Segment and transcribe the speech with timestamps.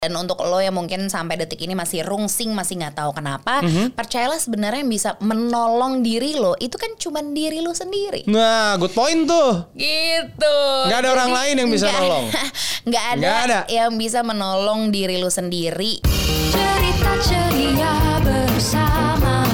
[0.00, 3.92] Dan untuk lo yang mungkin sampai detik ini masih rungsing, masih nggak tahu kenapa, Mhm.
[3.92, 8.24] percayalah sebenarnya yang bisa menolong diri lo itu kan cuma diri lo sendiri.
[8.24, 9.68] Nah, good point tuh.
[9.76, 10.56] Gitu.
[10.88, 12.26] Nggak ada orang lain yang bisa nggak- nolong.
[12.88, 13.58] Nggak ada, Nggak ada.
[13.68, 16.00] yang bisa menolong diri lo sendiri.
[16.48, 17.92] Cerita ceria
[18.24, 19.44] bersama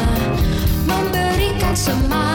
[0.86, 2.25] Memberikan semangat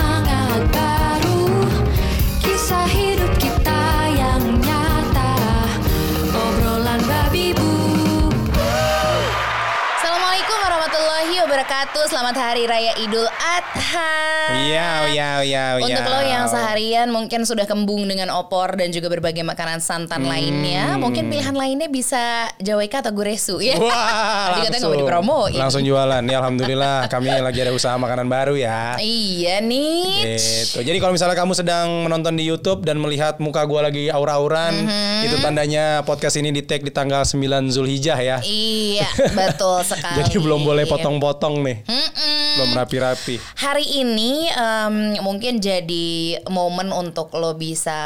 [11.61, 12.10] wabarakatuh.
[12.10, 14.18] Selamat Hari Raya Idul Adha.
[14.65, 15.86] Iya, iya, iya, iya.
[15.86, 20.97] Untuk lo yang seharian mungkin sudah kembung dengan opor dan juga berbagai makanan santan lainnya,
[20.97, 23.78] mungkin pilihan lainnya bisa Jaweka atau Guresu ya.
[23.78, 25.54] Wah, langsung, dipromoin.
[25.54, 26.25] langsung jualan.
[26.25, 28.98] Ya alhamdulillah kami lagi ada usaha makanan baru ya.
[28.98, 30.42] Iya nih.
[30.42, 30.82] Gitu.
[30.82, 35.30] Jadi kalau misalnya kamu sedang menonton di YouTube dan melihat muka gua lagi aura-auran, Mhm.
[35.30, 38.38] itu tandanya podcast ini di tag di tanggal 9 Zulhijjah ya.
[38.42, 39.06] Iya,
[39.38, 40.17] betul sekali.
[40.25, 41.83] Jadi belum boleh potong-potong nih.
[41.83, 42.48] Mm-mm.
[42.56, 43.36] Belum rapi-rapi.
[43.58, 46.09] Hari ini em, mungkin jadi
[46.48, 48.00] momen untuk lo bisa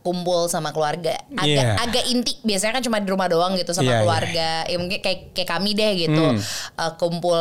[0.00, 1.16] kumpul sama keluarga.
[1.32, 1.76] Agak Iya.
[1.80, 2.36] agak inti.
[2.42, 4.00] Biasanya kan cuma di rumah doang gitu sama Iya, iya.
[4.02, 4.50] keluarga.
[4.66, 6.24] Ya mungkin kayak kayak kami deh gitu.
[6.28, 6.38] Hmm.
[6.76, 7.40] Eh, kumpul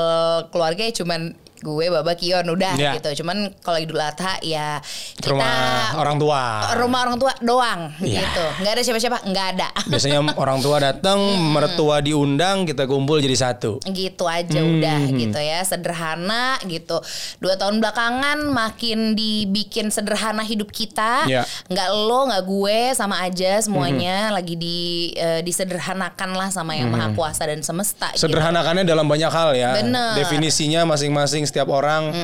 [0.50, 2.98] keluarga ya cuman gue, Baba, Kion udah Iya.
[2.98, 3.22] gitu.
[3.22, 4.82] Cuman kalau Idul Adha ya
[5.14, 6.42] kita rumah orang tua.
[6.76, 8.20] rumah orang tua doang Iya.
[8.20, 8.46] gitu.
[8.60, 9.68] Nggak ada siapa-siapa, nggak ada.
[9.92, 13.78] Biasanya orang tua datang, mertua diundang, kita kumpul jadi satu.
[13.84, 14.78] gitu aja Hmm.
[14.78, 16.98] udah gitu ya sederhana gitu
[17.38, 21.44] dua tahun belakangan makin dibikin sederhana hidup kita Ya.
[21.68, 24.34] nggak lo nggak gue sama aja semuanya Hmm.
[24.34, 24.80] lagi di
[25.14, 28.26] eh, disederhanakan lah sama yang maha kuasa dan semesta gitu.
[28.26, 29.76] Sederhanakannya dalam banyak hal ya.
[29.76, 30.18] Bener.
[30.18, 32.16] Definisinya masing-masing setiap orang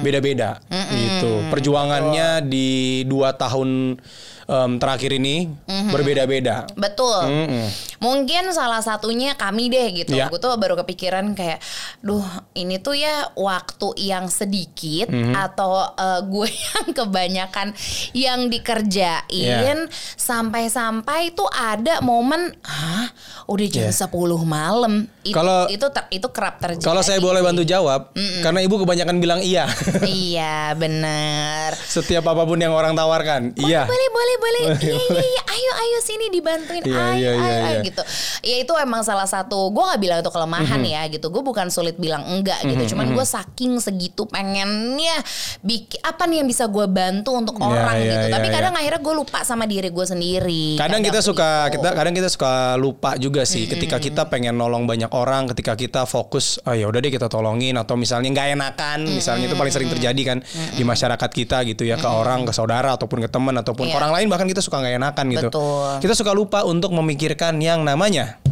[0.00, 0.56] beda-beda.
[0.72, 1.44] Gitu.
[1.52, 2.70] Perjuangannya di
[3.04, 4.00] dua tahun
[4.48, 5.46] em, terakhir ini
[5.92, 6.66] berbeda-beda.
[6.72, 7.20] Betul.
[7.22, 7.66] Mm-mm.
[8.00, 10.16] Mungkin salah satunya kami deh gitu.
[10.16, 10.26] Ya.
[10.26, 11.60] Gue tuh baru kepikiran kayak,
[12.00, 12.24] duh
[12.56, 15.36] ini tuh ya waktu yang sedikit Mhm.
[15.36, 17.68] atau eh, gue yang kebanyakan
[18.10, 19.86] yang dikerjain Ya.
[20.16, 23.12] sampai-sampai tuh ada momen, hah
[23.46, 23.92] udah jam Ya.
[23.92, 24.08] 10
[24.42, 25.04] malam.
[25.20, 26.80] Itu Kalau- itu ter- itu kerap terjadi.
[26.80, 28.08] Kalau saya boleh bantu jawab,
[28.40, 29.68] karena ibu kebanyakan bilang iya.
[30.02, 31.76] iya bener.
[31.94, 33.84] Setiap apa pun yang orang tawarkan, iya.
[33.84, 34.60] Boleh, boleh, boleh.
[34.80, 35.42] Iya, iya, iya.
[35.46, 36.80] Ayo, ayo sini dibantuin.
[36.80, 37.80] Iya, ayo, iya, ayo, iya, ayo, iya.
[37.82, 38.02] gitu.
[38.40, 39.68] Ya itu emang salah satu.
[39.68, 40.88] Gue nggak bilang itu kelemahan Mhm.
[40.88, 41.26] ya, gitu.
[41.28, 42.96] Gue bukan sulit bilang enggak gitu.
[42.96, 45.20] Cuman gue saking segitu pengennya
[45.60, 48.26] bikin apa nih yang bisa gue bantu untuk Iya, orang iya, gitu.
[48.26, 48.54] iya, Tapi iya.
[48.56, 50.64] kadang akhirnya gue lupa sama diri gue sendiri.
[50.74, 51.74] Kadang kita suka begitu.
[51.76, 56.04] kita kadang kita suka lupa juga sih ketika kita pengen nolong banyak orang, ketika kita
[56.04, 59.88] fokus oh ya udah deh kita tolongin atau misalnya nggak enakan, misalnya itu paling sering
[59.88, 60.38] terjadi kan
[60.72, 63.94] di masyarakat kita gitu ya ke orang, ke saudara ataupun ke teman ataupun Iya.
[63.94, 65.48] orang lain bahkan kita suka nggak enakan gitu.
[65.48, 65.88] Betul.
[66.00, 68.38] Kita suka lupa untuk memikirkan yang namanya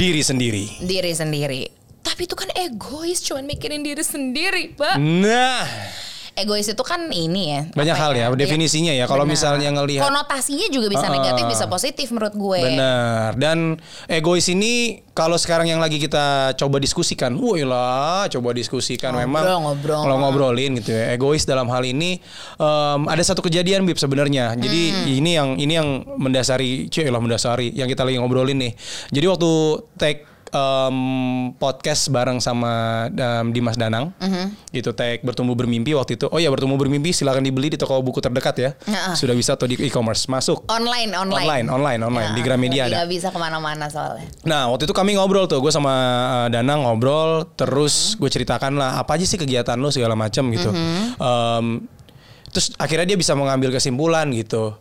[0.00, 0.64] diri sendiri.
[0.80, 1.62] diri sendiri.
[2.00, 4.96] Tapi itu kan egois, cuman mikirin diri sendiri, Pak.
[5.00, 5.64] Nah,
[6.34, 7.60] Egois itu kan ini ya.
[7.70, 9.06] banyak hal ya definisinya ya.
[9.06, 12.60] Kalau misalnya ngelihat konotasinya juga bisa Ah, negatif, bisa positif menurut gue.
[12.60, 13.38] Benar.
[13.38, 19.30] Dan egois ini kalau sekarang yang lagi kita coba diskusikan, wah lah, coba diskusikan Ngobrol,
[19.30, 20.00] memang ngobrol.
[20.02, 21.14] kalau ngobrolin gitu ya.
[21.14, 22.18] Egois dalam hal ini
[22.58, 24.58] em, ada satu kejadian Bib sebenarnya.
[24.58, 25.06] Jadi Hmm.
[25.14, 28.72] ini yang ini yang mendasari, cuy lah mendasari yang kita lagi ngobrolin nih.
[29.14, 29.50] Jadi waktu
[29.94, 30.96] take em,
[31.58, 34.70] podcast bareng sama em, Dimas Danang, Mhm.
[34.70, 36.30] itu tag bertumbuh bermimpi waktu itu.
[36.30, 38.70] Oh ya bertumbuh bermimpi silakan dibeli di toko buku terdekat ya.
[38.86, 39.14] Heeh.
[39.18, 40.62] Sudah bisa atau di e-commerce masuk.
[40.70, 41.42] Online, online.
[41.42, 42.30] Online, online, online.
[42.32, 43.02] Di Gramedia ada.
[43.02, 44.30] Gak bisa ke mana-mana soalnya.
[44.46, 49.02] Nah waktu itu kami ngobrol tuh, gue sama uh, Danang ngobrol, terus gue ceritakan lah
[49.02, 50.70] apa aja sih kegiatan lo segala macam gitu.
[50.70, 51.66] Em,
[52.54, 54.78] terus akhirnya dia bisa mengambil kesimpulan gitu.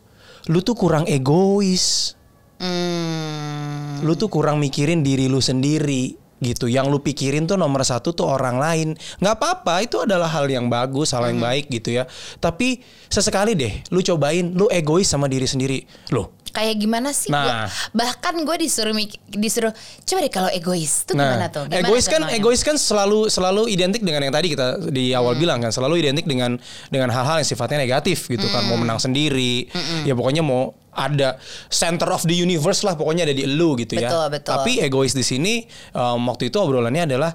[0.52, 2.14] Lu tuh kurang egois,
[2.64, 4.00] Hmm.
[4.08, 6.68] lu tuh kurang mikirin diri lu sendiri gitu.
[6.68, 8.90] Yang lu pikirin tuh nomor satu tuh orang lain.
[9.24, 12.04] Nggak apa-apa, itu adalah hal yang bagus, hal yang baik gitu ya.
[12.38, 15.88] Tapi sesekali deh, lu cobain, lu egois sama diri sendiri.
[16.12, 17.28] Loh, Kayak gimana sih?
[17.28, 17.66] Nah.
[17.66, 18.94] Gua- bahkan gue disuruh
[19.28, 21.66] disuruh coba deh kalau egois tuh gimana tuh?
[21.66, 22.38] Gimana egois kan contohnya?
[22.38, 25.42] egois kan selalu selalu identik dengan yang tadi kita di awal Hmm.
[25.42, 28.86] bilang kan selalu identik dengan dengan hal-hal yang sifatnya negatif gitu kan mau Hmm.
[28.86, 29.66] menang sendiri
[30.04, 34.08] ya pokoknya mau ada center of the universe lah pokoknya ada di elu gitu ya
[34.08, 34.52] Betul, betul.
[34.54, 37.34] tapi egois di sini um, waktu itu obrolannya adalah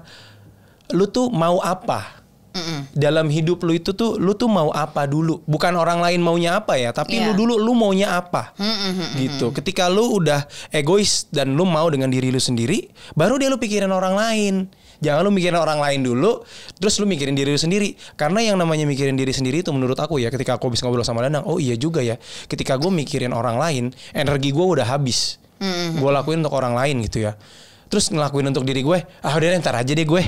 [0.89, 2.18] lu tuh mau apa
[2.91, 5.39] dalam hidup lu itu tuh lu tuh mau apa dulu?
[5.45, 7.31] Bukan orang lain maunya apa ya tapi Iya.
[7.31, 8.51] lu dulu lu maunya apa?
[9.15, 9.53] Gitu.
[9.53, 10.43] Ketika lu udah
[10.73, 14.55] egois dan lu mau dengan diri lu sendiri baru deh lu pikirin orang lain.
[14.99, 16.43] Jangan lu mikirin orang lain dulu
[16.75, 17.95] terus lu mikirin diri lu sendiri.
[18.19, 21.23] Karena yang namanya mikirin diri sendiri itu menurut aku ya ketika aku habis ngobrol sama
[21.23, 22.19] Danang oh iya juga ya.
[22.51, 25.39] Ketika gue mikirin orang lain energi gue udah habis.
[25.95, 27.39] Gue lakuin untuk orang lain gitu ya.
[27.87, 30.23] Terus ngelakuin untuk diri gue ah udah ntar aja deh gue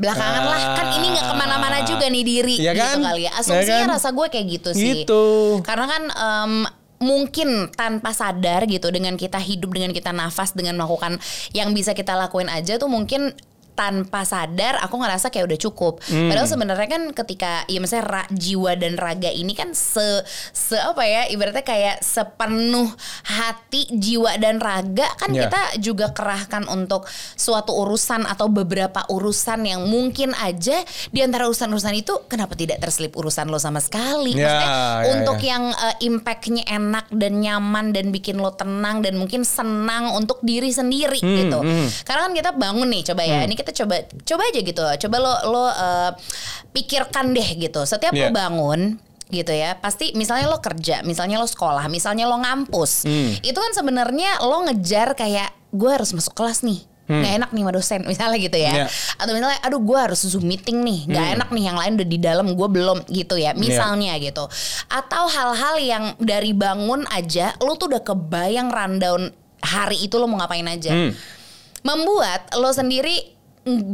[0.00, 2.98] belakangan lah kan ini nggak ke mana-mana juga nih diri gitu kan?
[2.98, 3.92] kali ya Iya asumsinya kan?
[3.92, 5.24] rasa gue kayak gitu sih Gitu.
[5.60, 6.52] karena kan em,
[7.00, 11.16] mungkin tanpa sadar gitu dengan kita hidup dengan kita nafas dengan melakukan
[11.52, 13.32] yang bisa kita lakuin aja tuh mungkin
[13.80, 16.04] tanpa sadar aku ngerasa kayak udah cukup.
[16.04, 16.28] Hmm.
[16.28, 21.00] Padahal sebenarnya kan ketika ya misalnya ra- jiwa dan raga ini kan se se apa
[21.02, 22.92] ya ibaratnya kayak sepenuh
[23.24, 25.46] hati jiwa dan raga kan Ya.
[25.46, 31.94] kita juga kerahkan untuk suatu urusan atau beberapa urusan yang mungkin aja di antara urusan-urusan
[31.96, 34.34] itu kenapa tidak terselip urusan lo sama sekali.
[34.34, 35.46] Ya, Maksudnya ya, untuk ya.
[35.48, 40.68] yang uh, impactnya enak dan nyaman dan bikin lo tenang dan mungkin senang untuk diri
[40.68, 41.58] sendiri Hmm, gitu.
[42.02, 43.38] Karena kan kita bangun nih coba ya.
[43.40, 44.82] Ini kita coba coba aja gitu.
[44.82, 46.10] Coba lo lo uh,
[46.70, 47.80] pikirkan deh gitu.
[47.82, 48.32] Setiap lo Yeah.
[48.32, 53.38] bangun gitu ya pasti misalnya lo kerja misalnya lo sekolah misalnya lo ngampus Hmm.
[53.38, 57.70] itu kan sebenarnya lo ngejar kayak gue harus masuk kelas nih nggak enak nih sama
[57.70, 58.80] dosen misalnya gitu ya Hmm.
[58.82, 58.88] Yeah.
[59.22, 62.18] atau misalnya aduh gue harus zoom meeting nih nggak enak nih yang lain udah di
[62.18, 64.50] dalam gue belum gitu ya misalnya gitu
[64.90, 69.30] atau hal-hal yang dari bangun aja lo tuh udah kebayang rundown
[69.62, 71.14] hari itu lo mau ngapain aja Hmm.
[71.80, 73.38] membuat lo sendiri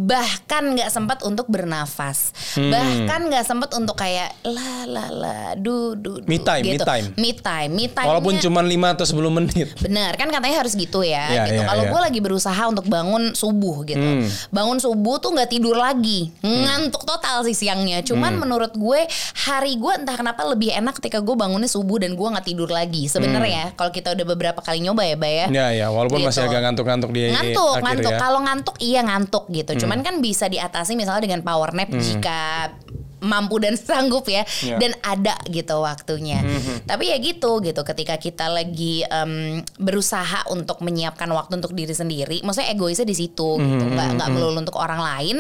[0.03, 2.71] bahkan nggak sempat untuk bernafas Hmm.
[2.71, 6.85] bahkan nggak sempat untuk kayak la la la du du, du Me time, me gitu.
[6.85, 7.07] time.
[7.15, 11.01] me time me time walaupun cuma 5 atau 10 menit Benar kan katanya harus gitu
[11.01, 11.29] ya.
[11.29, 11.61] Iya, gitu.
[11.61, 11.91] iya, Kalau iya.
[11.91, 14.25] gue lagi berusaha untuk bangun subuh gitu, Hmm.
[14.51, 18.01] bangun subuh tuh nggak tidur lagi, ngantuk total sih siangnya.
[18.01, 18.41] Cuman Hmm.
[18.43, 19.01] menurut gue
[19.43, 23.07] hari gue entah kenapa lebih enak ketika gue bangunnya subuh dan gue nggak tidur lagi.
[23.07, 25.47] Sebenarnya ya kalau kita udah beberapa kali nyoba ya, Bay ya.
[25.47, 25.55] Hmm.
[25.55, 26.29] ya ya walaupun Gitu.
[26.29, 28.13] masih agak ngantuk-ngantuk di ngantuk akhir ngantuk ya.
[28.13, 28.23] Hmm.
[28.23, 32.71] kalau ngantuk iya ngantuk gitu cuman kan bisa diatasi misalnya dengan power nap jika
[33.17, 34.77] mampu dan sanggup ya Ya.
[34.77, 36.45] dan ada gitu waktunya.
[36.85, 37.81] Tapi ya gitu gitu.
[37.81, 43.57] Ketika kita lagi em, berusaha untuk menyiapkan waktu untuk diri sendiri maksudnya egoisnya di situ
[43.57, 43.85] gitu.
[43.89, 45.37] Nggak nggak melulu untuk orang lain.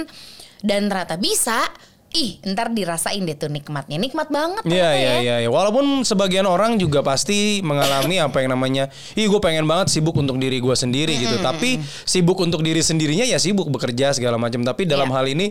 [0.56, 1.68] Dan ternyata bisa
[2.16, 5.14] ih ntar dirasain deh tuh nikmatnya nikmat banget Iya iya ya.
[5.20, 5.48] iya ya.
[5.48, 10.40] walaupun sebagian orang juga pasti mengalami apa yang namanya, ih gue pengen banget sibuk untuk
[10.40, 11.36] diri gue sendiri gitu.
[11.38, 14.62] Tapi sibuk untuk diri sendirinya ya sibuk bekerja segala macam.
[14.62, 15.14] Tapi dalam Iya.
[15.14, 15.46] hal ini,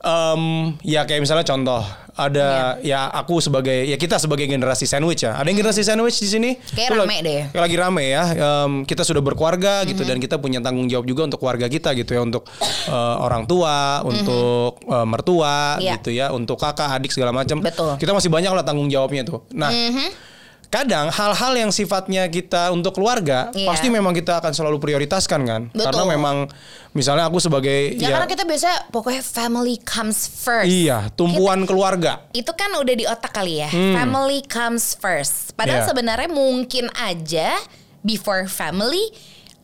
[0.00, 0.42] em,
[0.80, 1.82] ya kayak misalnya contoh
[2.14, 3.06] ada Iya.
[3.06, 5.34] ya aku sebagai ya kita sebagai generasi sandwich ya.
[5.34, 6.50] Ada yang generasi sandwich di sini?
[6.68, 7.42] Kayak rame lagi- deh.
[7.48, 8.24] kayak lagi rame ya.
[8.34, 10.10] Em, kita sudah berkeluarga gitu Mm-hmm.
[10.10, 12.42] dan kita punya tanggung jawab juga untuk keluarga kita gitu ya untuk
[12.88, 15.82] eh, orang tua, untuk eh, mertua Mm-hmm.
[15.82, 15.92] Iya.
[15.94, 17.62] gitu ya, untuk kakak, adik segala macam.
[17.62, 17.94] Betul.
[17.96, 19.46] Kita masih banyak lah tanggung jawabnya tuh.
[19.52, 19.70] Nah,
[20.68, 23.64] kadang hal-hal yang sifatnya kita untuk keluarga Iya.
[23.66, 25.62] pasti memang kita akan selalu prioritaskan kan.
[25.72, 25.84] Betul.
[25.88, 26.36] Karena memang
[26.92, 30.68] misalnya aku sebagai Ya, karena kita biasa pokoknya family comes first.
[30.68, 32.20] iya, tumpuan keluarga.
[32.30, 33.68] itu kan udah di otak kali ya.
[33.72, 35.56] Family comes first.
[35.56, 35.88] Padahal Iya.
[35.88, 37.56] sebenarnya mungkin aja
[38.00, 39.08] before family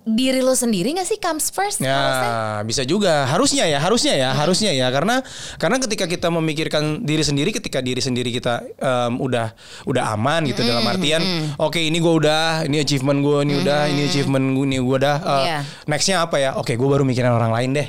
[0.05, 1.81] diri lo sendiri gak sih comes first?
[1.81, 2.29] harusnya?
[2.29, 3.25] Ya, bisa juga.
[3.25, 4.93] Harusnya ya, harusnya ya, harusnya ya.
[4.93, 5.25] Karena
[5.56, 10.61] karena ketika kita memikirkan diri sendiri, ketika diri sendiri kita em, udah udah aman gitu
[10.61, 11.25] dalam artian,
[11.56, 15.17] oke ini gue udah, ini achievement gue, ini udah, ini achievement gue, ini gue udah.
[15.19, 15.59] eh, Iya.
[15.89, 16.51] Nextnya apa ya?
[16.55, 17.89] Oke, gue baru mikirin orang lain deh.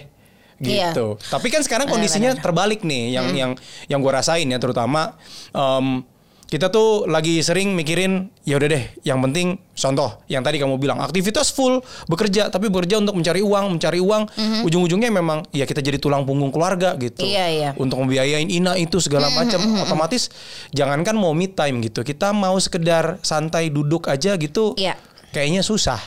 [0.64, 0.96] Iya.
[0.96, 1.20] Gitu.
[1.20, 2.44] Tapi kan sekarang Benar, kondisinya benar.
[2.48, 3.52] terbalik nih, yang yang
[3.92, 5.20] yang gue rasain ya, terutama.
[5.52, 6.15] em,
[6.46, 10.98] kita tuh lagi sering mikirin ya udah deh yang penting contoh yang tadi kamu bilang
[11.00, 14.30] aktivitas full bekerja tapi bekerja untuk mencari uang mencari uang
[14.62, 17.28] ujung-ujungnya memang ya kita jadi tulang punggung keluarga gitu Mhm.
[17.28, 17.70] Iya, iya.
[17.72, 20.30] Mhm, untuk membiayain ina itu segala macam otomatis
[20.70, 24.94] jangankan mau me time gitu kita mau sekedar santai duduk aja gitu Iya.
[25.32, 26.00] kayaknya susah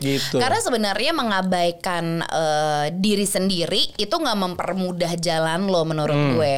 [0.00, 6.54] gitu Karena sebenarnya mengabaikan eh, diri sendiri itu nggak mempermudah jalan lo menurut Hmm, gue.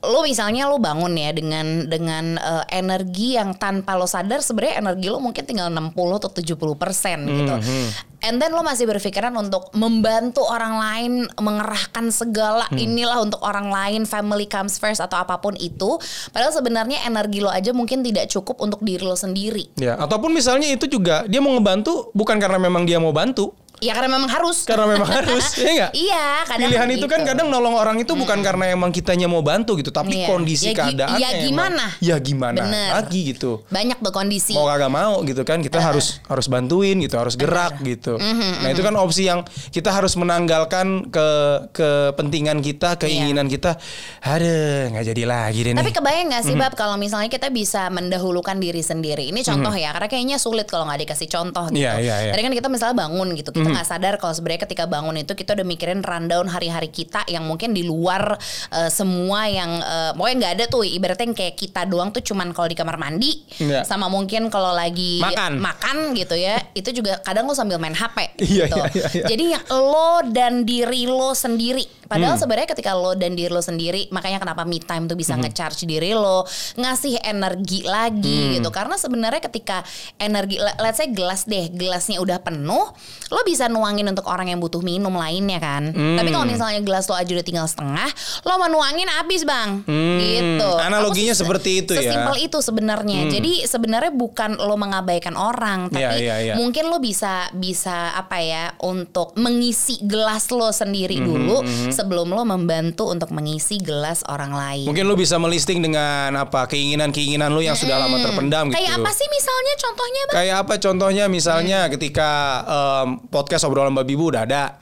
[0.00, 5.06] Lo misalnya lo bangun ya dengan dengan eh, energi yang tanpa lo sadar sebenarnya energi
[5.06, 7.54] lo mungkin tinggal 60 atau 70 persen gitu.
[7.54, 7.88] Hmm,
[8.18, 12.76] And then lo masih berpikiran untuk membantu orang lain mengerahkan segala Hmm.
[12.76, 15.98] inilah untuk orang lain, family comes first atau apa pun itu.
[16.28, 19.70] Padahal sebenarnya energi lo aja mungkin tidak cukup untuk diri lo sendiri.
[19.74, 23.92] ya ataupun misalnya itu juga dia mau ngebantu bukan karena memang dia mau bantu Ya
[23.92, 24.64] karena memang harus.
[24.64, 27.28] karena memang harus ya enggak Iya, kadang pilihan itu kan gitu.
[27.28, 30.26] kadang nolong orang itu bukan karena emang kitanya mau bantu gitu tapi Iya.
[30.28, 31.84] kondisi Ya keadaannya ya emang- gimana?
[31.98, 32.88] ya gimana Bener.
[32.94, 34.52] lagi gitu banyak tuh kondisi.
[34.52, 38.68] mau kagak mau gitu kan kita harus harus bantuin gitu harus gerak gitu Mhm, nah
[38.68, 41.28] itu kan opsi yang kita harus menanggalkan ke
[41.72, 43.78] kepentingan kita keinginan kita
[44.20, 45.76] aduh nggak jadi lagi deh Iya.
[45.76, 46.60] Tapi nih kebayang gak sih Mhm.
[46.60, 49.28] Bab kalau misalnya kita bisa mendahulukan diri sendiri.
[49.28, 51.78] Ini contoh ya, karena kayaknya sulit kalau nggak dikasih contoh gitu.
[51.78, 52.32] Iya, iya, iya.
[52.32, 55.32] Tadi kan kita misalnya bangun gitu, kita kita nggak sadar kalau sebenarnya ketika bangun itu
[55.32, 60.36] kita udah mikirin rundown hari-hari kita yang mungkin di luar eh, semua yang eh, pokoknya
[60.38, 63.82] nggak ada tuh ibaratnya yang kayak kita doang tuh cuman kalau di kamar mandi Iya.
[63.82, 65.58] sama mungkin kalau lagi Makan.
[65.58, 68.76] makan gitu ya itu juga kadang lo sambil main HP Iya, gitu.
[68.78, 69.24] iya, iya, iya.
[69.28, 71.84] Jadi yang lo dan diri lo sendiri.
[72.08, 72.40] Padahal Hmm.
[72.40, 76.10] sebenarnya ketika lo dan diri lo sendiri, makanya kenapa me time tuh bisa nge-charge diri
[76.10, 78.52] lo, ngasih energi lagi Hmm.
[78.56, 78.68] gitu.
[78.68, 79.84] Karena sebenarnya ketika
[80.16, 82.88] energi, le- let's say gelas deh, gelasnya udah penuh,
[83.28, 85.92] lo bisa nuangin untuk orang yang butuh minum lainnya kan.
[85.92, 86.16] Hmm.
[86.16, 88.08] Tapi kalau misalnya gelas lo aja udah tinggal setengah,
[88.42, 89.84] lo mau nuangin habis bang,
[90.16, 90.64] gitu.
[90.66, 90.88] Hmm.
[90.88, 92.08] Analoginya Aku se- seperti itu ya.
[92.08, 93.28] Sesimpel itu sebenarnya.
[93.28, 96.54] Jadi sebenarnya bukan lo mengabaikan orang, Iya, tapi iya, iya.
[96.56, 101.56] mungkin lo bisa bisa apa ya untuk mengisi gelas lo sendiri Mhm, dulu
[101.98, 104.86] sebelum lo membantu untuk mengisi gelas orang lain.
[104.86, 108.78] Mungkin lu bisa melisting dengan apa keinginan-keinginan lu yang sudah lama terpendam gitu.
[108.78, 110.34] Kayak apa sih misalnya contohnya bang?
[110.38, 111.24] Kayak apa contohnya?
[111.26, 112.30] Misalnya ketika
[112.66, 114.78] em, podcast obrolan babi bu udah ada,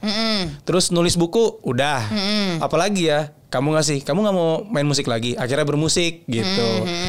[0.67, 2.05] terus nulis buku udah,
[2.61, 6.67] apalagi ya kamu nggak sih, kamu nggak mau main musik lagi, akhirnya bermusik gitu,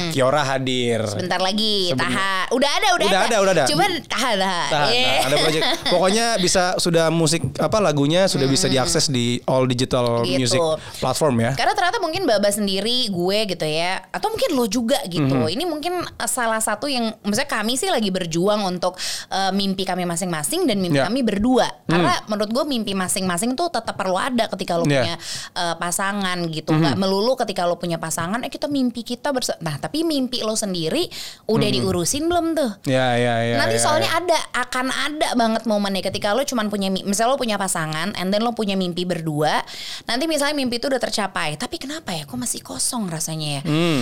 [0.09, 1.03] Kiora hadir.
[1.03, 2.47] Sebentar lagi, Seben- tahan.
[2.49, 3.65] Udah ada, udah, Udah ada, udah ada.
[3.67, 4.87] Cuman tahan, tahan.
[4.87, 5.03] Iya.
[5.03, 5.63] nah, ada project.
[5.85, 10.39] Pokoknya bisa sudah musik apa lagunya sudah bisa diakses di all digital Gitu.
[10.39, 10.59] music
[10.97, 11.51] platform ya.
[11.53, 15.19] Karena ternyata mungkin Baba sendiri, gue gitu ya, atau mungkin lo juga gitu.
[15.45, 18.95] Ini mungkin uh, salah satu yang, maksudnya kami sih lagi berjuang untuk
[19.27, 21.05] uh, mimpi kami masing-masing dan mimpi Ya.
[21.05, 21.67] kami berdua.
[21.83, 25.03] Karena menurut gue mimpi masing-masing tuh tetap perlu ada ketika lo Ya.
[25.03, 25.15] punya
[25.53, 26.71] uh, pasangan gitu.
[26.71, 29.57] Nggak melulu ketika lo punya pasangan, eh kita mimpi kita bersama.
[29.61, 31.09] Nah tapi mimpi lo sendiri
[31.45, 32.71] udah diurusin belum tuh?
[32.85, 33.55] Ya ya ya.
[33.57, 34.19] Nanti ya, soalnya ya.
[34.19, 38.29] ada akan ada banget momennya ketika lo cuman punya mi- misalnya lo punya pasangan and
[38.29, 39.61] then lo punya mimpi berdua.
[40.05, 43.61] Nanti misalnya mimpi itu udah tercapai, tapi kenapa ya kok masih kosong rasanya ya?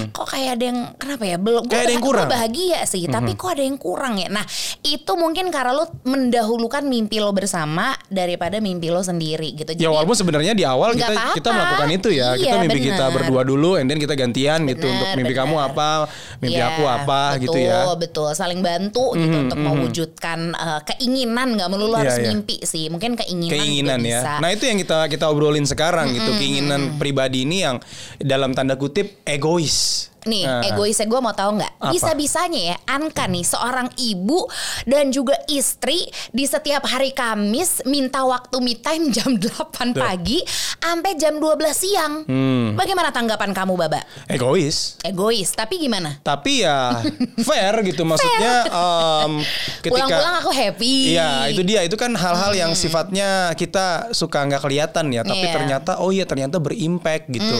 [0.09, 1.37] Kok kayak ada yang kenapa ya?
[1.37, 1.69] Belum Hmm.
[1.69, 2.25] Kayak ada yang kurang.
[2.27, 2.33] Hmm.
[2.33, 4.27] bahagia sih, tapi kok ada yang kurang ya?
[4.27, 4.43] Nah,
[4.81, 9.71] itu mungkin karena lo mendahulukan mimpi lo bersama daripada mimpi lo sendiri gitu.
[9.75, 11.35] Ya walaupun sebenarnya di awal kita apa-apa.
[11.35, 12.16] kita melakukan itu ya.
[12.33, 13.15] Kita Iya, mimpi kita bener.
[13.15, 15.69] berdua dulu and then kita gantian gitu Bener, untuk mimpi kamu bener.
[15.69, 15.89] apa,
[16.37, 17.77] mimpi Iya, aku apa gitu ya.
[17.79, 18.29] Betul, betul.
[18.33, 22.25] Saling bantu gitu untuk mewujudkan uh, keinginan nggak melulu Iya, harus iya.
[22.29, 22.85] mimpi sih.
[22.87, 24.19] Mungkin keinginan, Keinginan ya.
[24.19, 24.31] bisa.
[24.37, 26.31] Nah, itu yang kita kita obrolin sekarang gitu.
[26.33, 27.77] Keinginan pribadi ini yang
[28.17, 30.09] dalam tanda kutip egois.
[30.27, 31.73] Nih, Nah, egoisnya gue mau tahu nggak?
[31.77, 31.89] Apa?
[31.89, 34.43] Bisa-bisanya ya, Anka nih seorang ibu
[34.83, 39.47] dan juga istri di setiap hari Kamis minta waktu me time jam 8
[39.89, 39.95] Tuh.
[39.95, 40.43] pagi
[40.77, 42.13] sampai jam 12 siang.
[42.23, 42.75] Hmm.
[42.75, 44.03] Bagaimana tanggapan kamu, Baba?
[44.27, 44.99] Egois.
[45.01, 46.19] Egois, tapi gimana?
[46.19, 46.99] Tapi ya
[47.47, 49.31] fair gitu maksudnya em,
[49.79, 50.95] ketika Pulang-pulang aku happy.
[51.11, 55.53] Iya itu dia itu kan hal-hal yang sifatnya kita suka nggak kelihatan ya tapi Iya.
[55.53, 57.55] ternyata oh iya ternyata berimpact gitu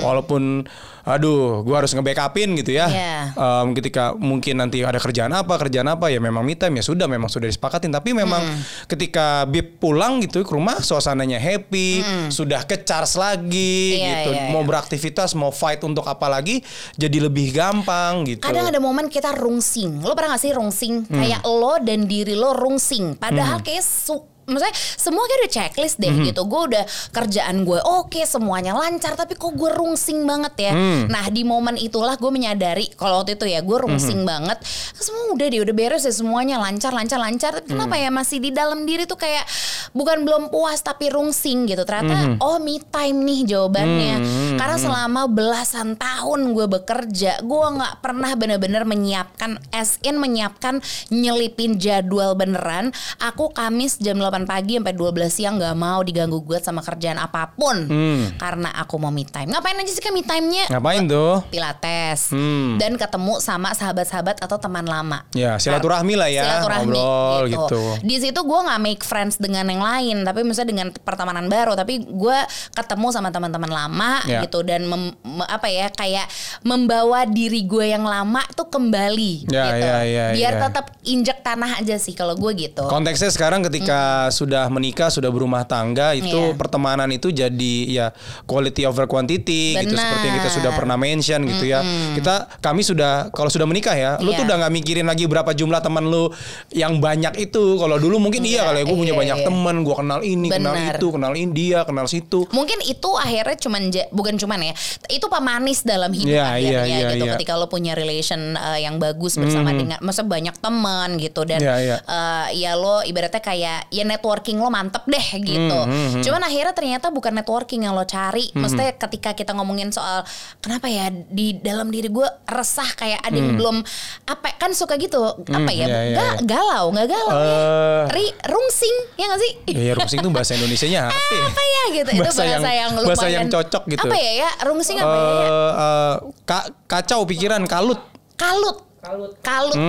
[0.00, 0.64] walaupun
[1.08, 3.16] aduh gua harus nge-backupin gitu ya Iya.
[3.32, 7.08] Em, ketika mungkin nanti ada kerjaan apa kerjaan apa ya memang me time ya sudah
[7.08, 8.44] memang sudah disepakatin tapi memang
[8.84, 14.52] ketika Bib pulang gitu ke rumah suasananya happy sudah ke charge lagi Iya, gitu iya,
[14.52, 14.68] mau iya.
[14.68, 16.60] beraktivitas mau fight untuk apa lagi
[16.94, 20.02] jadi lebih gampang gitu Kadang ada momen kita rungsing.
[20.02, 21.06] Lo pernah gak sih rungsing?
[21.06, 21.20] Hmm.
[21.20, 23.14] Kayak lo dan diri lo rungsing.
[23.14, 26.24] Padahal kayak su- Maksudnya semua kayak udah checklist deh Hmm.
[26.24, 26.42] gitu.
[26.44, 29.14] Gue udah kerjaan gue oke semuanya lancar.
[29.14, 30.72] Tapi kok gue rungsing banget ya.
[30.72, 31.06] Hmm.
[31.06, 32.88] Nah di momen itulah gue menyadari.
[32.92, 34.28] Kalau waktu itu ya gue rungsing Hmm.
[34.28, 34.58] banget.
[34.92, 37.52] Semua udah deh udah beres ya semuanya lancar lancar lancar.
[37.54, 38.04] Tapi kenapa Hmm.
[38.04, 39.44] ya masih di dalam diri tuh kayak
[39.92, 41.84] bukan belum puas tapi rungsing gitu.
[41.84, 42.36] Ternyata Hmm.
[42.40, 44.16] oh me time nih jawabannya.
[44.56, 51.76] Karena selama belasan tahun gue bekerja, gue nggak pernah bener-bener menyiapkan, as in menyiapkan nyelipin
[51.76, 52.90] jadwal beneran.
[53.18, 57.50] Aku Kamis jam 8 pagi sampai 12 siang nggak mau diganggu gugat sama kerjaan apa
[57.50, 57.88] pun,
[58.34, 59.48] karena aku mau me time.
[59.48, 60.68] Ngapain aja sih kan me time-nya?
[60.68, 62.76] ngapain tuh Pilates Hmm.
[62.76, 65.24] dan ketemu sama sahabat-sahabat atau teman lama.
[65.32, 67.82] Ya, silaturahmi lah ya, Silaturahmi ngobrol gitu.
[68.00, 71.72] Di situ gue nggak make friends dengan yang lain, tapi misalnya dengan pertemanan baru.
[71.72, 72.38] Tapi gue
[72.72, 74.42] ketemu sama teman-teman lama Ya.
[74.42, 76.26] gitu dan mem- me- apa ya kayak
[76.62, 79.86] membawa diri gue yang lama tuh kembali Ya, gitu.
[79.86, 80.60] ya, ya, Biar ya.
[80.64, 82.84] tetap injek tanah aja sih kalau gue gitu.
[82.84, 86.54] Konteksnya sekarang ketika sudah menikah, sudah berumah tangga, itu Iya.
[86.54, 88.06] pertemanan itu jadi ya
[88.44, 90.02] quality over quantity gitu Benar.
[90.04, 91.80] seperti yang kita sudah pernah mention gitu ya.
[92.12, 94.38] Kita kami sudah kalau sudah menikah ya, lu Iya.
[94.38, 96.28] tuh udah nggak mikirin lagi berapa jumlah teman lu
[96.70, 97.80] yang banyak itu.
[97.80, 99.46] Kalau dulu mungkin iya Iya, kalau gue punya iya, banyak iya.
[99.46, 100.94] teman, gue kenal ini, kenal Benar.
[100.98, 102.40] itu, kenal India, kenal situ.
[102.50, 104.74] Mungkin itu akhirnya cuman bukan cuman ya,
[105.06, 107.24] itu pemanis dalam hidup Iya, akhirnya iya, iya, gitu.
[107.24, 107.32] iya.
[107.38, 111.74] Ketika lo punya relation uh, yang bagus bersama dengan, masa banyak teman gitu dan Iya,
[111.78, 111.96] iya.
[112.02, 115.78] uh, ya lo ibaratnya kayak ya networking lo mantep deh gitu.
[115.78, 118.50] Hmm, Cuman akhirnya ternyata bukan networking yang lo cari.
[118.52, 120.26] Maksudnya ketika kita ngomongin soal
[120.58, 123.80] kenapa ya di dalam diri gue resah kayak ada yang belum
[124.24, 125.86] apa kan suka gitu apa ya?
[125.86, 125.90] Hmm.
[125.90, 126.42] iya, iya, Ga- iya.
[126.42, 127.46] galau, nggak galau ya.
[127.46, 128.02] Eh.
[128.10, 129.52] Ri, rungsing ya gak sih?
[129.68, 131.44] Ya, ya rungsing itu bahasa Indonesianya apa ya?
[131.46, 134.00] apa ya gitu itu Bahasa yang- yang, lumayan bahasa yang cocok gitu.
[134.02, 138.00] apa ya ya rungsing apa ya, ya eh, ka- kacau pikiran kalut.
[138.34, 139.32] kalut kalut,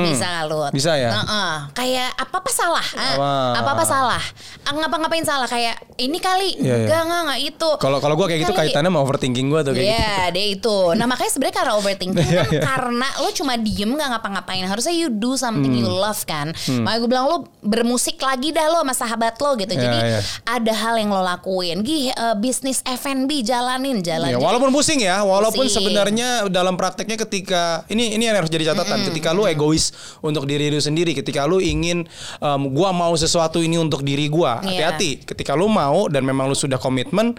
[0.06, 1.10] bisa kalut Bisa ya?
[1.12, 1.54] Heeh.
[1.74, 3.58] kayak apa apa salah Wah.
[3.58, 4.24] apa apa salah
[4.62, 6.76] Ah, ngapa-ngapain salah kayak ini kali Iya, iya.
[6.86, 8.70] enggak enggak enggak itu Kalau kalau gue kayak gitu Kali.
[8.70, 9.98] kaitannya sama overthinking gue tuh kayak gitu.
[9.98, 10.78] Iya, dia itu.
[10.94, 12.62] Nah makanya sebenarnya karena overthinking Iya, kan iya.
[12.62, 14.64] karena lo cuma diem nggak ngapa-ngapain.
[14.64, 15.82] Harusnya you do something Hmm.
[15.82, 16.54] you love kan.
[16.54, 19.74] Makanya gue bilang lo bermusik lagi dah lo sama sahabat lo gitu.
[19.74, 20.20] Iya, Jadi iya.
[20.46, 21.82] ada hal yang lo lakuin.
[21.82, 24.30] Gih, eh, bisnis F&B jalanin jalan.
[24.30, 28.70] Ya, Jadi- walaupun pusing ya, walaupun sebenarnya dalam prakteknya ketika ini ini yang harus jadi
[28.70, 32.06] catatan, ketika lu egois untuk diri lu sendiri, ketika lu ingin
[32.40, 34.90] em, gua mau sesuatu ini untuk diri gua, Iya.
[34.94, 35.26] hati-hati.
[35.26, 37.36] Ketika lu mau dan memang lu sudah komitmen,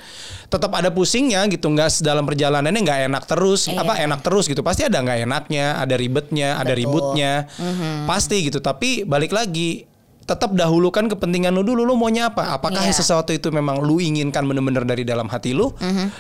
[0.46, 3.82] tetap ada pusingnya gitu, nggak dalam perjalanannya nggak enak terus, Iya.
[3.82, 4.60] apa enak terus gitu.
[4.60, 6.78] Pasti ada nggak enaknya, ada ribetnya, ada Betul.
[6.78, 6.78] Mm-hmm.
[6.80, 7.32] ributnya,
[8.06, 8.58] pasti gitu.
[8.58, 9.89] Tapi balik lagi.
[10.30, 12.54] Tetap dahulukan kepentingan lu dulu lu maunya apa?
[12.54, 12.94] Apakah Iya.
[12.94, 15.74] sesuatu itu memang lu inginkan bener-bener dari dalam hati lu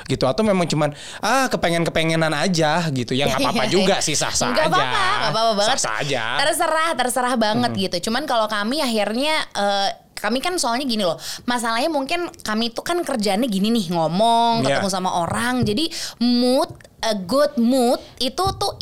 [0.04, 0.90] gitu atau memang cuman
[1.20, 5.70] ah kepengen-kepengenan aja gitu ya nggak apa-apa juga sih sah-sah aja apa-apa, nggak apa-apa banget.
[5.70, 8.10] sah-sah aja Terserah, terserah banget gitu.
[8.10, 13.00] Cuman kalau kami akhirnya eh, kami kan soalnya gini loh, masalahnya mungkin kami tuh kan
[13.00, 14.82] kerjaannya gini nih ngomong, Iya.
[14.82, 15.88] ketemu sama orang, jadi
[16.18, 16.68] mood,
[17.00, 18.76] a good mood itu tuh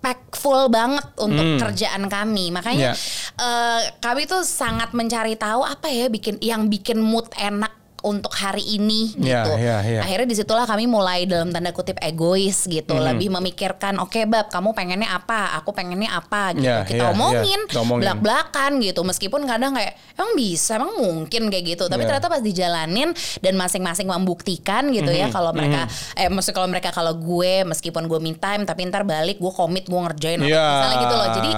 [0.00, 1.60] impactful banget untuk Hmm.
[1.60, 2.48] kerjaan kami.
[2.48, 3.36] Makanya Iya.
[3.36, 8.62] eh, kami tuh sangat mencari tahu apa ya bikin yang bikin mood enak untuk hari
[8.70, 9.52] ini Iya, gitu.
[9.56, 10.00] iya, iya.
[10.00, 13.04] Akhirnya di situlah kami mulai dalam tanda kutip egois gitu, Hmm.
[13.06, 16.64] lebih memikirkan oke bab kamu pengennya apa, aku pengennya apa gitu.
[16.64, 17.68] Iya, Kita iya, omongin, iya.
[17.68, 18.02] Kita omongin.
[18.02, 19.00] belak-belakan gitu.
[19.02, 21.84] Meskipun kadang kayak emang bisa, emang mungkin kayak gitu.
[21.84, 22.08] Tapi Iya.
[22.10, 26.90] ternyata pas dijalanin dan masing-masing membuktikan gitu Hmm, ya kalau mereka eh maksud kalau mereka
[26.90, 30.66] kalau gue meskipun gue min time tapi ntar balik gue komit gue ngerjain apa Iya.
[30.66, 31.28] misalnya gitu loh.
[31.30, 31.50] Jadi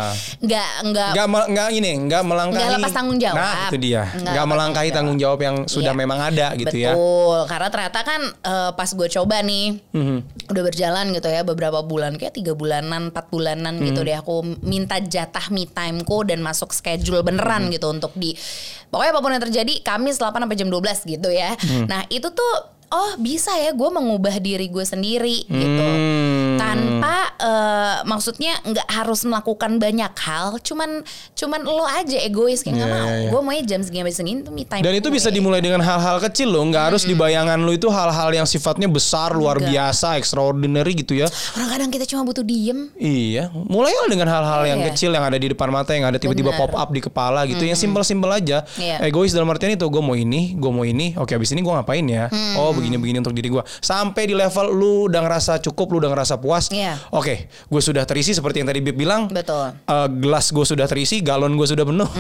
[0.43, 3.37] nggak nggak nggak nggak ini nggak melangkahi Nggak lepas tanggung jawab.
[3.37, 5.99] nah itu dia Nggak melangkahi tanggung jawab yang sudah Iya.
[5.99, 10.17] memang ada gitu ya Betul, karena ternyata kan eh, pas gue coba nih, Mhm.
[10.51, 14.07] udah berjalan gitu ya beberapa bulan, kayak tiga bulanan, empat bulanan gitu Mhm.
[14.09, 17.73] deh aku minta jatah me timeku dan masuk schedule beneran Mhm.
[17.75, 18.33] gitu untuk di,
[18.89, 21.53] pokoknya apa pun yang terjadi, Kamis 8 sampai jam 12 gitu ya.
[21.55, 21.87] Mhm.
[21.87, 22.53] Nah itu tuh,
[22.93, 26.57] oh bisa ya gue mengubah diri gue sendiri gitu, Hmm.
[26.57, 31.01] tanpa eh, maksudnya nggak harus melakukan banyak hal, cuman
[31.33, 33.29] cuman lo aja egois kayak nggak Iya, mau, iya, iya.
[33.29, 34.83] gue maunya jam segini sampai segini tuh me time.
[34.83, 38.31] dan itu bisa dimulai dengan hal-hal kecil loh nggak harus di bayangan lu itu hal-hal
[38.31, 39.73] yang sifatnya besar luar Enggak.
[39.73, 42.93] biasa extraordinary gitu ya Orang kadang kita cuma butuh diem.
[42.95, 44.87] Iya, mulailah dengan hal-hal yang Iya.
[44.91, 47.75] kecil yang ada di depan mata yang ada tiba-tiba pop up di kepala gitu, yang
[47.75, 48.63] simpel-simpel aja.
[48.77, 49.01] Iya.
[49.03, 52.05] Egois dalam artian itu, gue mau ini, gue mau ini, oke abis ini gue ngapain
[52.05, 52.27] ya?
[52.29, 52.55] Hmm.
[52.57, 53.63] Oh begini-begini untuk diri gue.
[53.79, 56.67] Sampai di level lu udah ngerasa cukup, lu udah ngerasa puas.
[56.69, 56.99] Iya.
[57.15, 59.31] Oke, gue sudah terisi seperti yang tadi Bib bilang.
[59.31, 59.71] Betul.
[59.79, 62.11] Mhm, Eh, gelas gue sudah terisi, galon gue sudah penuh.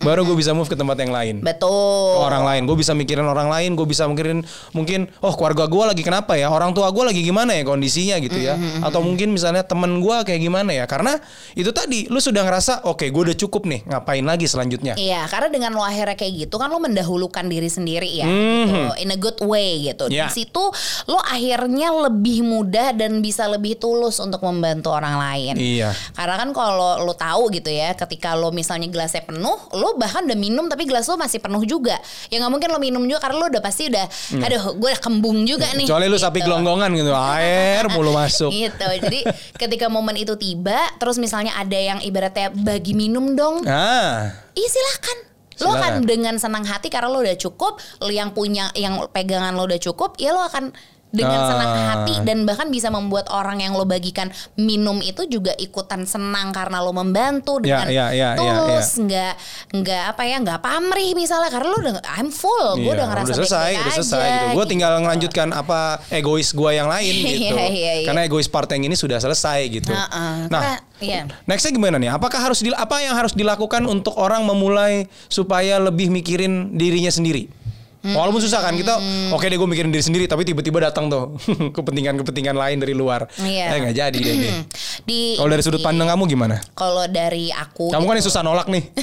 [0.00, 1.34] Baru gue bisa move ke tempat yang lain.
[1.40, 2.16] Betul.
[2.16, 4.42] Ke orang lain, gue bisa mikirin orang lain, gue bisa mikirin
[4.72, 8.40] mungkin, oh keluarga gue lagi kenapa ya, orang tua gue lagi gimana ya kondisinya gitu
[8.40, 11.20] ya, Mm-hmm, atau mungkin misalnya temen gue kayak gimana ya, karena
[11.52, 14.96] itu tadi lu sudah ngerasa, oke gue udah cukup nih, ngapain lagi selanjutnya?
[14.96, 19.12] Iya, karena dengan lo akhirnya kayak gitu kan lo mendahulukan diri sendiri ya, gitu, in
[19.12, 19.99] a good way gitu.
[20.08, 20.30] Ya.
[20.30, 20.64] Di situ
[21.10, 25.54] lo akhirnya lebih mudah dan bisa lebih tulus untuk membantu orang lain.
[25.58, 25.92] Iya.
[26.14, 30.38] Karena kan kalau lo tahu gitu ya, ketika lo misalnya gelasnya penuh, lo bahkan udah
[30.38, 31.98] minum tapi gelas lo masih penuh juga.
[32.30, 34.06] Ya nggak mungkin lo minum juga karena lo udah pasti udah,
[34.40, 35.84] aduh gue udah kembung juga nih.
[35.84, 35.90] Hmm.
[35.90, 36.46] Kecuali sapi gitu.
[36.46, 38.50] gelonggongan gitu, air mulu masuk.
[38.62, 38.88] gitu.
[39.00, 39.20] Jadi
[39.56, 45.29] ketika momen itu tiba, terus misalnya ada yang ibaratnya bagi minum dong, Ah, Ih silakan.
[45.60, 49.68] Lo akan dengan senang hati karena lo udah cukup, lo yang punya yang pegangan lo
[49.68, 50.72] udah cukup, ya lo akan
[51.10, 51.48] dengan Ah.
[51.48, 56.50] senang hati dan bahkan bisa membuat orang yang lo bagikan minum itu juga ikutan senang
[56.50, 59.32] karena lo membantu Ya, dengan ya, ya, ya, tulus, nggak
[59.72, 63.32] nggak apa ya nggak pamrih misalnya karena lo udah I'm full, gue iya, udah ngerasa
[63.32, 64.54] selesai, baik-baik udah selesai aja, gitu.
[64.54, 67.54] Gue tinggal ngelanjutkan apa egois gue yang lain gitu.
[67.54, 68.06] Iya, iya, iya.
[68.06, 69.90] Karena egois part yang ini sudah selesai gitu.
[69.90, 71.20] Heeh, Nah, karena- iya.
[71.44, 72.10] nextnya gimana nih?
[72.10, 77.50] Apakah harus di, apa yang harus dilakukan untuk orang memulai supaya lebih mikirin dirinya sendiri?
[78.00, 78.16] Hmm.
[78.16, 78.96] Walaupun susah kan kita,
[79.28, 81.36] oke deh gue mikirin diri sendiri, tapi tiba-tiba datang tuh
[81.76, 83.28] kepentingan-kepentingan lain dari luar.
[83.36, 83.66] Iya.
[83.70, 84.34] Eh nggak jadi deh.
[84.38, 84.52] nih.
[85.08, 86.56] di Kalau dari sudut pandang kamu gimana?
[86.72, 88.84] kalau dari aku Kamu kan yang susah nolak nih.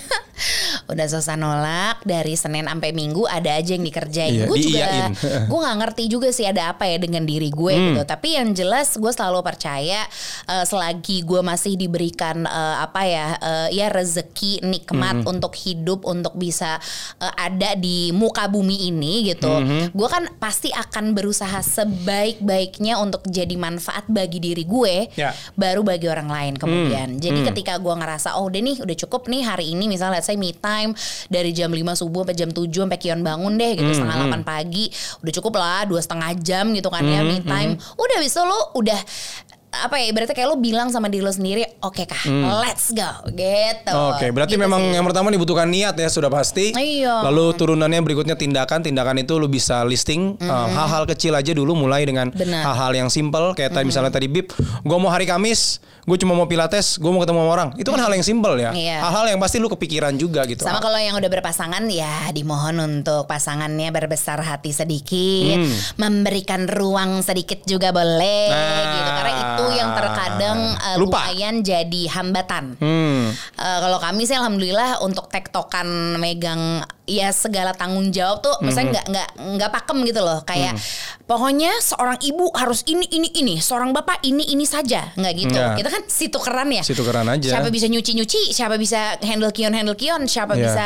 [0.87, 4.33] udah susah nolak dari Senin sampai Minggu ada aja yang dikerjain.
[4.33, 4.85] Iya, gue juga
[5.49, 7.93] gue nggak ngerti juga sih ada apa ya dengan diri gue Hmm.
[7.93, 8.01] gitu.
[8.03, 10.05] Tapi yang jelas gue selalu percaya
[10.45, 15.29] eh, selagi gue masih diberikan eh, apa ya eh, ya rezeki nikmat Hmm.
[15.29, 16.77] untuk hidup untuk bisa
[17.17, 19.49] eh, ada di muka bumi ini gitu.
[19.49, 19.91] Hmm.
[19.91, 25.31] Gue kan pasti akan berusaha sebaik-baiknya untuk jadi manfaat bagi diri gue, Ya.
[25.53, 27.17] baru bagi orang lain kemudian.
[27.17, 27.21] Hmm.
[27.21, 30.35] Jadi ketika gue ngerasa oh udah nih udah cukup nih hari ini misalnya let's say
[30.35, 30.91] me time
[31.27, 34.43] dari jam 5 subuh sampai jam 7 sampai kion bangun deh gitu Hmm, setengah 8
[34.43, 34.85] pagi
[35.19, 38.75] udah cukup lah dua setengah jam gitu kan ya Hmm, me time udah bisa lo
[38.75, 38.99] udah
[39.69, 42.23] apa ya berarti kayak lo bilang sama diri lo sendiri oke kah
[42.59, 44.13] let's go gitu Hmm.
[44.13, 44.93] Oke, berarti Gitu memang sih.
[44.93, 46.71] yang pertama dibutuhkan niat ya sudah pasti.
[46.71, 47.23] Iya.
[47.23, 48.79] Lalu turunannya berikutnya tindakan.
[48.79, 52.63] Tindakan itu lu bisa listing uh, hal-hal kecil aja dulu mulai dengan Benar.
[52.63, 56.45] hal-hal yang simple kayak tadi misalnya tadi Bib, gue mau hari Kamis, gue cuma mau
[56.45, 57.69] pilates, gue mau ketemu sama orang.
[57.75, 58.71] Itu kan hal yang simple ya.
[58.71, 58.97] Iya.
[59.01, 60.61] Hal-hal yang pasti lu kepikiran juga gitu.
[60.61, 65.57] Sama kalau yang udah berpasangan ya dimohon untuk pasangannya berbesar hati sedikit,
[65.97, 68.55] memberikan ruang sedikit juga boleh Hmm.
[68.57, 68.93] Nah.
[68.93, 69.09] gitu.
[69.09, 71.29] Karena itu yang terkadang uh, Lupa.
[71.29, 72.77] lumayan jadi hambatan.
[72.77, 73.33] Hmm.
[73.57, 78.67] Uh, kalau kami sih alhamdulillah untuk tektokan megang ya segala tanggung jawab tuh Hmm.
[78.67, 80.75] misalnya nggak nggak nggak pakem gitu loh kayak
[81.23, 85.75] pokoknya seorang ibu harus ini ini ini seorang bapak ini ini saja nggak gitu Nggak.
[85.77, 87.47] kita kan situ keren ya Situ keren aja.
[87.49, 90.63] siapa bisa nyuci nyuci siapa bisa handle kion handle kion siapa Iya.
[90.63, 90.85] bisa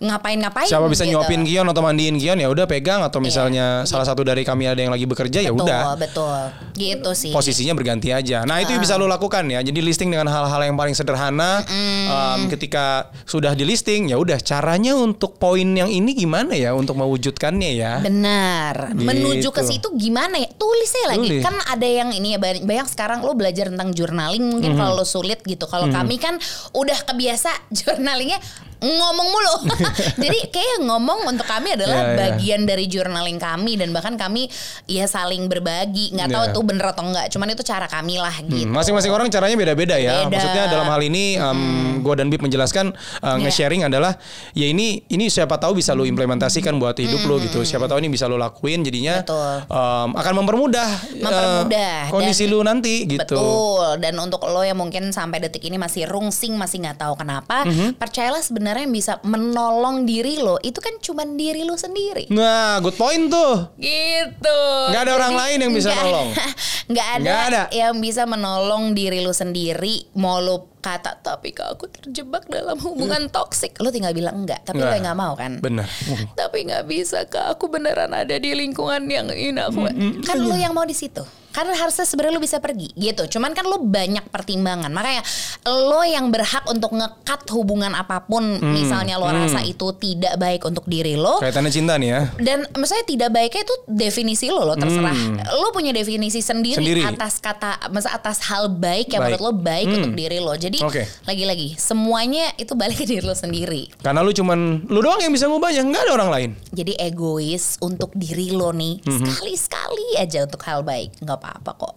[0.00, 1.14] ngapain ngapain Siapa bisa gitu.
[1.14, 4.78] nyuapin Kion atau mandiin Kion ya udah pegang atau misalnya salah satu dari kami ada
[4.78, 5.94] yang lagi bekerja ya udah.
[5.94, 6.32] betul
[6.74, 8.42] gitu sih posisinya berganti aja.
[8.42, 9.60] Nah itu bisa lo lakukan ya.
[9.60, 11.60] Jadi listing dengan hal-hal yang paling sederhana.
[12.06, 12.80] Um, ketika
[13.22, 17.92] sudah di listing ya udah caranya untuk poin yang ini gimana ya untuk mewujudkannya ya.
[18.00, 18.96] Benar.
[18.96, 19.04] Gitu.
[19.04, 20.48] Menuju ke situ gimana ya?
[20.50, 21.28] Tulis ya lagi.
[21.28, 21.44] Tulis.
[21.44, 24.78] Kan ada yang ini ya banyak, banyak sekarang lo belajar tentang journaling mungkin Mhm.
[24.78, 25.64] kalau lo sulit gitu.
[25.64, 26.40] Kalau kami kan
[26.72, 28.40] udah kebiasa journalingnya
[28.80, 29.54] ngomong mulu.
[30.22, 32.16] Jadi kayak ngomong untuk kami adalah Ya, ya.
[32.32, 34.48] bagian dari journaling kami dan bahkan kami
[34.86, 36.10] ya saling berbagi.
[36.10, 36.50] nggak tahu Ya.
[36.50, 37.28] itu bener atau enggak.
[37.28, 38.64] Cuman itu cara kami lah gitu.
[38.64, 40.24] Hmm, Masing-masing orang caranya beda-beda ya.
[40.24, 40.32] Beda.
[40.32, 41.60] Maksudnya dalam hal ini um,
[42.00, 42.90] gua dan Bib menjelaskan
[43.20, 44.16] uh, nge-sharing adalah
[44.52, 47.60] ya ini ini siapa tahu bisa lo implementasikan buat hidup lo gitu.
[47.60, 49.68] Siapa tahu ini bisa lo lakuin jadinya Betul.
[49.68, 51.96] um, akan mempermudah, uh, Mempermudah.
[52.08, 53.36] kondisi Dan- lu nanti gitu.
[53.36, 54.00] Betul.
[54.00, 58.00] Dan untuk lo yang mungkin sampai detik ini masih rungsing, masih nggak tahu kenapa, Mhm.
[58.00, 62.30] percayalah sebenarnya yang bisa menolong diri lo itu kan cuma diri lo sendiri.
[62.30, 63.74] Nah, good point tuh.
[63.74, 64.60] Gitu.
[64.94, 66.30] Nggak ada orang lain yang bisa nolong.
[66.90, 67.62] Nggak ada, Nggak ada.
[67.74, 70.10] yang bisa menolong diri lo sendiri.
[70.14, 74.64] Mau lo kata tapi kak aku terjebak dalam hubungan toksik, lo tinggal bilang enggak.
[74.64, 75.16] Tapi lo Nggak.
[75.16, 75.60] mau kan?
[75.60, 75.86] Bener.
[76.34, 79.86] tapi nggak bisa kak aku beneran ada di lingkungan yang ini aku
[80.24, 83.66] kan lu yang mau di situ karena harusnya sebenarnya lu bisa pergi gitu cuman kan
[83.66, 85.26] lu banyak pertimbangan makanya
[85.66, 90.86] lo yang berhak untuk ngekat hubungan apa pun misalnya lo rasa itu tidak baik untuk
[90.86, 92.22] diri lo Kaitannya cinta nih ya.
[92.38, 95.10] dan misalnya tidak baiknya itu definisi lo lo terserah
[95.58, 97.02] lo punya definisi sendiri, Sendiri.
[97.02, 99.34] atas kata masa atas hal baik yang Baik.
[99.34, 101.06] menurut lo baik untuk diri lo jadi jadi okay.
[101.26, 103.90] lagi-lagi semuanya itu balik ke diri lo sendiri.
[103.98, 106.50] Karena lu cuman lu doang yang bisa ngubahnya, nggak ada orang lain.
[106.70, 109.18] Jadi egois untuk diri lo nih mm-hmm.
[109.18, 111.94] sekali-sekali aja untuk hal baik, nggak apa-apa kok.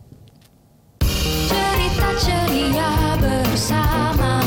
[1.45, 4.41] Cerita ceria bersama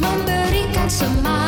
[0.00, 1.45] memberikan semangat.